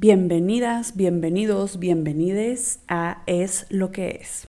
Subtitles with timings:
[0.00, 4.46] Bienvenidas, bienvenidos, bienvenides a Es lo que es.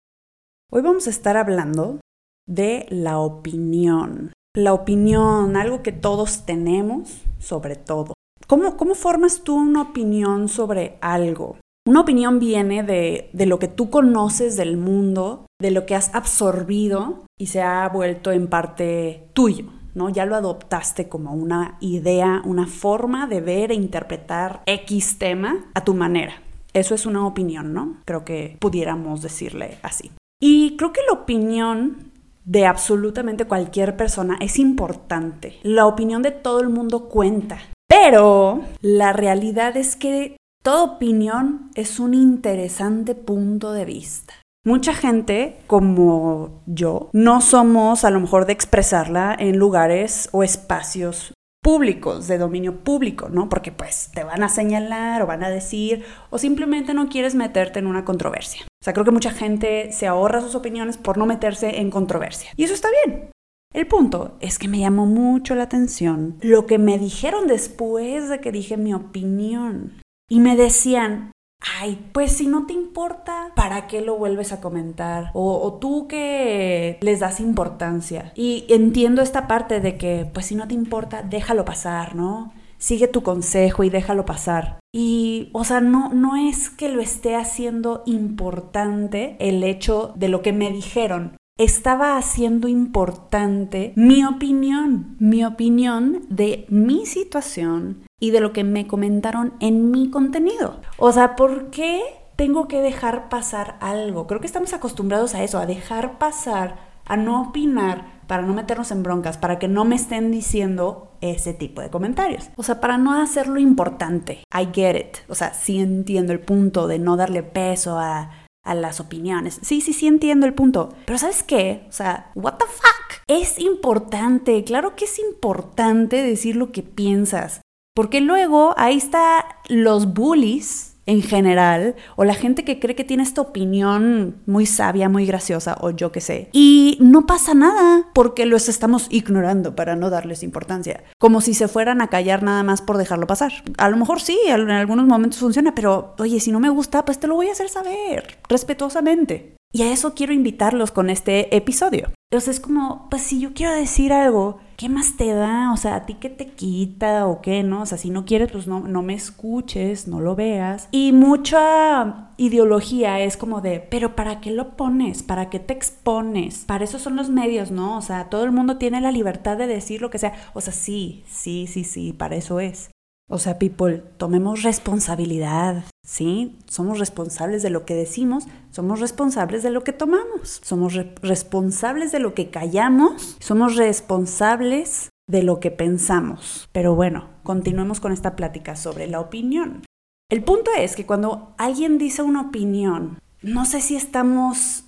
[0.70, 1.98] Hoy vamos a estar hablando
[2.46, 4.32] de la opinión.
[4.54, 8.14] La opinión, algo que todos tenemos sobre todo.
[8.46, 11.56] ¿Cómo, cómo formas tú una opinión sobre algo?
[11.88, 16.14] Una opinión viene de, de lo que tú conoces del mundo, de lo que has
[16.14, 19.72] absorbido y se ha vuelto en parte tuyo.
[19.94, 20.08] ¿No?
[20.08, 25.84] Ya lo adoptaste como una idea, una forma de ver e interpretar X tema a
[25.84, 26.34] tu manera.
[26.72, 27.96] Eso es una opinión, ¿no?
[28.04, 30.10] Creo que pudiéramos decirle así.
[30.40, 32.12] Y creo que la opinión
[32.44, 35.58] de absolutamente cualquier persona es importante.
[35.62, 37.60] La opinión de todo el mundo cuenta.
[37.88, 44.34] Pero la realidad es que toda opinión es un interesante punto de vista.
[44.64, 51.34] Mucha gente, como yo, no somos a lo mejor de expresarla en lugares o espacios
[51.60, 53.48] públicos, de dominio público, ¿no?
[53.48, 57.80] Porque pues te van a señalar o van a decir o simplemente no quieres meterte
[57.80, 58.62] en una controversia.
[58.62, 62.52] O sea, creo que mucha gente se ahorra sus opiniones por no meterse en controversia.
[62.56, 63.30] Y eso está bien.
[63.74, 68.40] El punto es que me llamó mucho la atención lo que me dijeron después de
[68.40, 70.00] que dije mi opinión.
[70.28, 71.31] Y me decían,
[71.80, 75.30] ay, pues si no te importa, ¿para qué lo vuelves a comentar?
[75.34, 78.32] O, tú que les das importancia.
[78.34, 82.52] Y entiendo esta parte de que, pues si no te importa, déjalo pasar, ¿no?
[82.78, 84.80] Sigue tu consejo y déjalo pasar.
[84.92, 90.42] Y, o sea, no, no es que lo esté haciendo importante el hecho de lo
[90.42, 98.38] que me dijeron estaba haciendo importante mi opinión, mi opinión de mi situación y de
[98.38, 100.80] lo que me comentaron en mi contenido.
[100.96, 102.00] O sea, ¿por qué
[102.36, 104.28] tengo que dejar pasar algo?
[104.28, 108.92] Creo que estamos acostumbrados a eso, a dejar pasar, a no opinar para no meternos
[108.92, 112.48] en broncas, para que no me estén diciendo ese tipo de comentarios.
[112.54, 114.44] O sea, para no hacerlo importante.
[114.54, 115.16] I get it.
[115.28, 118.30] O sea, sí entiendo el punto de no darle peso a
[118.64, 119.58] a las opiniones.
[119.62, 120.94] Sí, sí, sí entiendo el punto.
[121.06, 121.84] Pero ¿sabes qué?
[121.88, 123.24] O sea, what the fuck?
[123.26, 127.60] Es importante, claro que es importante decir lo que piensas.
[127.94, 133.22] Porque luego ahí está los bullies en general, o la gente que cree que tiene
[133.24, 136.48] esta opinión muy sabia, muy graciosa, o yo qué sé.
[136.52, 141.02] Y no pasa nada, porque los estamos ignorando para no darles importancia.
[141.18, 143.52] Como si se fueran a callar nada más por dejarlo pasar.
[143.78, 147.18] A lo mejor sí, en algunos momentos funciona, pero oye, si no me gusta, pues
[147.18, 149.56] te lo voy a hacer saber, respetuosamente.
[149.74, 152.10] Y a eso quiero invitarlos con este episodio.
[152.30, 155.72] O sea, es como, pues si yo quiero decir algo, ¿qué más te da?
[155.72, 157.82] O sea, ¿a ti qué te quita o qué, no?
[157.82, 160.88] O sea, si no quieres, pues no, no me escuches, no lo veas.
[160.90, 165.22] Y mucha ideología es como de, pero ¿para qué lo pones?
[165.22, 166.64] ¿Para qué te expones?
[166.66, 167.96] Para eso son los medios, ¿no?
[167.96, 170.34] O sea, todo el mundo tiene la libertad de decir lo que sea.
[170.52, 172.90] O sea, sí, sí, sí, sí, para eso es.
[173.30, 176.58] O sea, people, tomemos responsabilidad, ¿sí?
[176.68, 182.18] Somos responsables de lo que decimos, somos responsables de lo que tomamos, somos responsables de
[182.18, 186.68] lo que callamos, somos responsables de lo que pensamos.
[186.72, 189.84] Pero bueno, continuemos con esta plática sobre la opinión.
[190.30, 194.84] El punto es que cuando alguien dice una opinión, no sé si estamos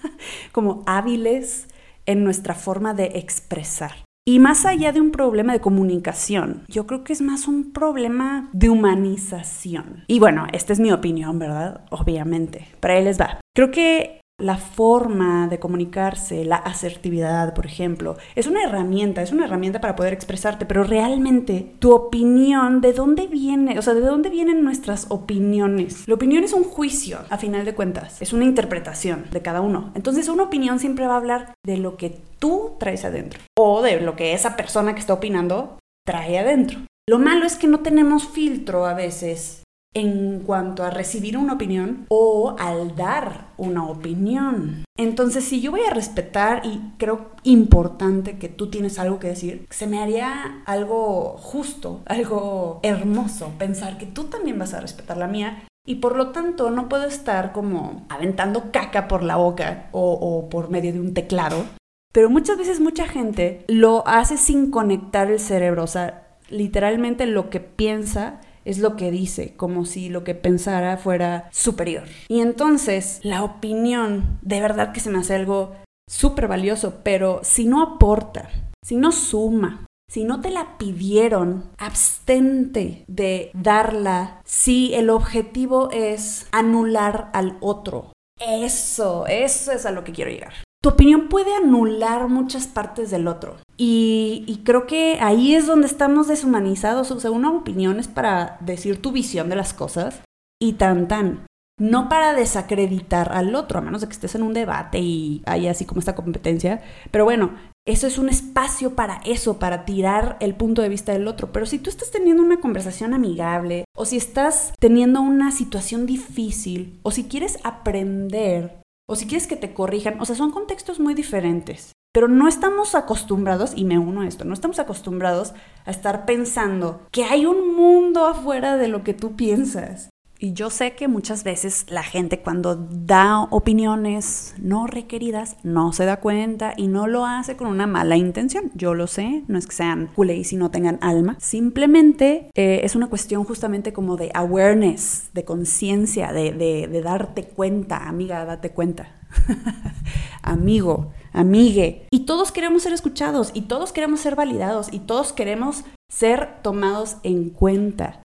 [0.52, 1.68] como hábiles
[2.06, 4.07] en nuestra forma de expresar.
[4.28, 8.50] Y más allá de un problema de comunicación, yo creo que es más un problema
[8.52, 10.04] de humanización.
[10.06, 11.86] Y bueno, esta es mi opinión, ¿verdad?
[11.88, 12.68] Obviamente.
[12.78, 13.40] Para ahí les va.
[13.56, 19.46] Creo que la forma de comunicarse, la asertividad, por ejemplo, es una herramienta, es una
[19.46, 23.78] herramienta para poder expresarte, pero realmente tu opinión, ¿de dónde viene?
[23.80, 26.06] O sea, ¿de dónde vienen nuestras opiniones?
[26.06, 29.90] La opinión es un juicio, a final de cuentas, es una interpretación de cada uno.
[29.96, 34.00] Entonces, una opinión siempre va a hablar de lo que tú traes adentro o de
[34.00, 36.78] lo que esa persona que está opinando trae adentro.
[37.08, 42.06] Lo malo es que no tenemos filtro a veces en cuanto a recibir una opinión
[42.08, 44.84] o al dar una opinión.
[44.96, 49.66] Entonces, si yo voy a respetar y creo importante que tú tienes algo que decir,
[49.70, 55.28] se me haría algo justo, algo hermoso pensar que tú también vas a respetar la
[55.28, 60.48] mía y por lo tanto no puedo estar como aventando caca por la boca o,
[60.50, 61.64] por medio de un teclado.
[62.12, 67.48] Pero muchas veces mucha gente lo hace sin conectar el cerebro, o sea, literalmente lo
[67.48, 72.04] que piensa es lo que dice, como si lo que pensara fuera superior.
[72.28, 75.74] Y entonces la opinión de verdad que se me hace algo
[76.06, 78.50] súper valioso, pero si no aporta,
[78.84, 86.46] si no suma, si no te la pidieron, abstente de darla si el objetivo es
[86.52, 88.12] anular al otro.
[88.38, 90.52] Eso, eso es a lo que quiero llegar.
[90.82, 93.56] Tu opinión puede anular muchas partes del otro.
[93.76, 97.10] Y, creo que ahí es donde estamos deshumanizados.
[97.10, 100.22] O sea, una opinión es para decir tu visión de las cosas
[100.60, 101.46] y tan tan.
[101.80, 105.70] No para desacreditar al otro, a menos de que estés en un debate y haya
[105.70, 106.82] así como esta competencia.
[107.12, 107.52] Pero bueno,
[107.86, 111.52] eso es un espacio para eso, para tirar el punto de vista del otro.
[111.52, 116.98] Pero si tú estás teniendo una conversación amigable, o si estás teniendo una situación difícil,
[117.04, 121.14] o si quieres aprender o si quieres que te corrijan, o sea, son contextos muy
[121.14, 121.92] diferentes.
[122.12, 127.06] Pero no estamos acostumbrados, y me uno a esto, no estamos acostumbrados a estar pensando
[127.10, 130.10] que hay un mundo afuera de lo que tú piensas.
[130.40, 136.04] Y yo sé que muchas veces la gente cuando da opiniones no requeridas no se
[136.04, 138.70] da cuenta y no lo hace con una mala intención.
[138.74, 141.36] Yo lo sé, no es que sean culés y no tengan alma.
[141.40, 148.08] Simplemente eh, es una cuestión justamente como de awareness, de conciencia, de, de darte cuenta,
[148.08, 149.16] amiga, date cuenta.
[150.42, 152.06] Amigo, amigue.
[152.10, 157.18] Y todos queremos ser escuchados y todos queremos ser validados y todos queremos ser tomados
[157.22, 158.22] en cuenta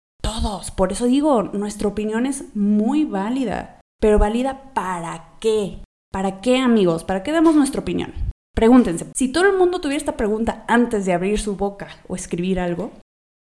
[0.76, 3.80] Por eso digo, nuestra opinión es muy válida.
[4.00, 5.80] Pero válida para qué?
[6.12, 7.04] ¿Para qué, amigos?
[7.04, 8.14] ¿Para qué damos nuestra opinión?
[8.54, 12.60] Pregúntense, si todo el mundo tuviera esta pregunta antes de abrir su boca o escribir
[12.60, 12.92] algo,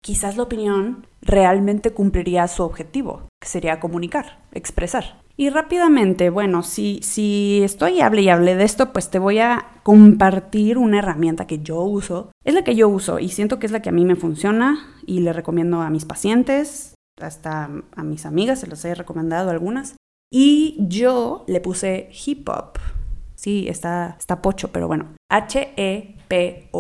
[0.03, 5.21] quizás la opinión realmente cumpliría su objetivo, que sería comunicar, expresar.
[5.39, 9.67] Y rápidamente, bueno, si, si estoy hable y hable de esto, pues te voy a
[9.83, 12.31] compartir una herramienta que yo uso.
[12.43, 14.95] Es la que yo uso y siento que es la que a mí me funciona
[15.05, 19.95] y le recomiendo a mis pacientes, hasta a mis amigas, se los he recomendado algunas.
[20.31, 22.79] Y yo le puse hip hop.
[23.35, 25.13] Sí, está, está pocho, pero bueno.
[25.29, 26.77] H-E-P-O-P.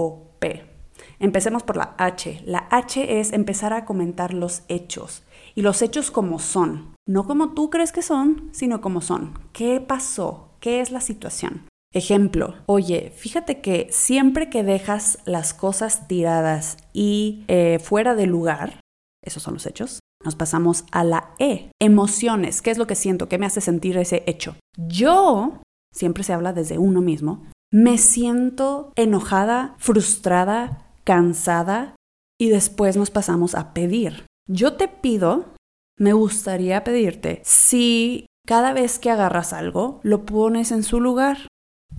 [1.19, 2.41] Empecemos por la H.
[2.45, 5.21] La H es empezar a comentar los hechos.
[5.53, 6.96] Y los hechos como son.
[7.07, 9.39] No como tú crees que son, sino como son.
[9.53, 10.49] ¿Qué pasó?
[10.59, 11.67] ¿Qué es la situación?
[11.93, 18.81] Ejemplo, oye, fíjate que siempre que dejas las cosas tiradas y eh, fuera de lugar,
[19.23, 23.29] esos son los hechos, nos pasamos a la E, emociones, ¿qué es lo que siento?
[23.29, 24.57] ¿Qué me hace sentir ese hecho?
[24.75, 25.61] Yo,
[25.93, 31.95] siempre se habla desde uno mismo, me siento enojada, frustrada, cansada
[32.37, 34.25] y después nos pasamos a pedir.
[34.49, 35.53] Yo te pido,
[35.97, 41.47] me gustaría pedirte, si cada vez que agarras algo, lo pones en su lugar.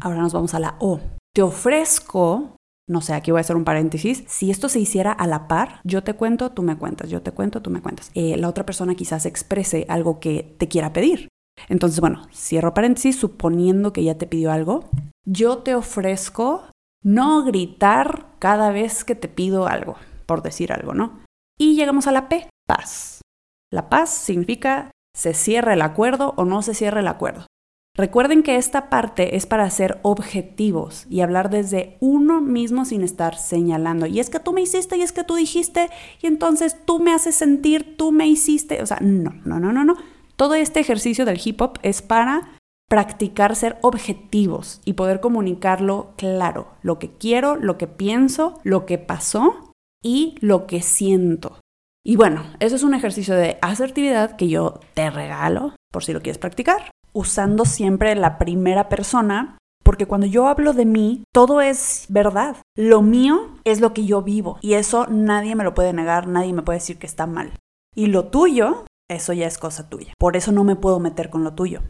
[0.01, 1.01] Ahora nos vamos a la O.
[1.35, 2.57] Te ofrezco,
[2.89, 5.81] no sé, aquí voy a hacer un paréntesis, si esto se hiciera a la par,
[5.85, 8.11] yo te cuento, tú me cuentas, yo te cuento, tú me cuentas.
[8.15, 11.29] Eh, la otra persona quizás exprese algo que te quiera pedir.
[11.69, 14.89] Entonces, bueno, cierro paréntesis, suponiendo que ya te pidió algo,
[15.27, 16.65] yo te ofrezco
[17.03, 19.97] no gritar cada vez que te pido algo,
[20.27, 21.21] por decir algo, ¿no?
[21.59, 23.18] Y llegamos a la P, paz.
[23.71, 27.47] La paz significa se cierra el acuerdo o no se cierra el acuerdo.
[27.99, 33.37] Recuerden que esta parte es para ser objetivos y hablar desde uno mismo sin estar
[33.37, 34.07] señalando.
[34.07, 35.91] Y es que tú me hiciste y es que tú dijiste
[36.23, 38.81] y entonces tú me haces sentir, tú me hiciste.
[38.83, 39.97] O sea, no, no, no, no, no.
[40.37, 42.57] Todo este ejercicio del hip hop es para
[42.89, 46.69] practicar ser objetivos y poder comunicarlo claro.
[46.83, 49.75] Lo que quiero, lo que pienso, lo que pasó
[50.05, 51.59] y lo que siento.
[52.09, 56.23] Y bueno, eso es un ejercicio de asertividad que yo te regalo por si lo
[56.23, 62.07] quieres practicar, usando siempre la primera persona, porque cuando yo hablo de mí, todo es
[62.09, 62.57] verdad.
[62.75, 66.55] Lo mío es lo que yo vivo y eso nadie me lo puede negar, nadie
[66.55, 67.53] me puede decir que está mal.
[67.95, 70.15] Y lo tuyo, eso ya es cosa tuya.
[70.19, 71.83] Por eso no me puedo meter con lo tuyo.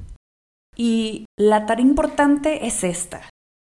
[0.75, 3.21] Y la tarea importante es esta.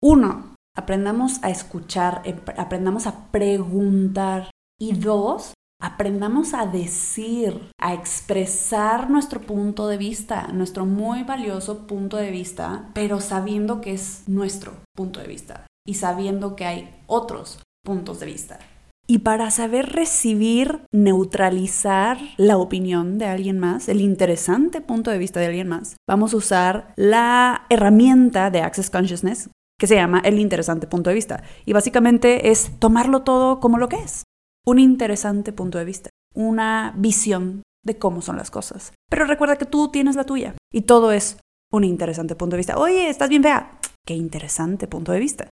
[0.03, 2.23] Uno, aprendamos a escuchar,
[2.57, 4.51] aprendamos a preguntar.
[4.81, 12.17] Y dos, aprendamos a decir, a expresar nuestro punto de vista, nuestro muy valioso punto
[12.19, 17.61] de vista, pero sabiendo que es nuestro punto de vista y sabiendo que hay otros
[17.85, 18.59] puntos de vista.
[19.07, 25.41] Y para saber recibir, neutralizar la opinión de alguien más, el interesante punto de vista
[25.41, 30.39] de alguien más, vamos a usar la herramienta de Access Consciousness que se llama el
[30.39, 31.43] interesante punto de vista.
[31.65, 34.23] Y básicamente es tomarlo todo como lo que es
[34.67, 38.93] un interesante punto de vista, una visión de cómo son las cosas.
[39.09, 41.39] Pero recuerda que tú tienes la tuya y todo es
[41.73, 42.79] un interesante punto de vista.
[42.79, 43.79] Oye, estás bien fea.
[44.07, 45.49] Qué interesante punto de vista.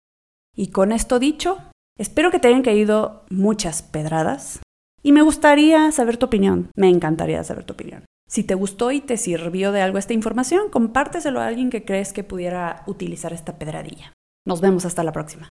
[0.55, 1.57] Y con esto dicho,
[1.99, 4.61] espero que te hayan caído muchas pedradas
[5.03, 6.69] y me gustaría saber tu opinión.
[6.75, 8.05] Me encantaría saber tu opinión.
[8.27, 12.11] Si te gustó y te sirvió de algo esta información, compárteselo a alguien que crees
[12.11, 14.13] que pudiera utilizar esta pedradilla.
[14.47, 15.49] Nos vemos hasta la próxima.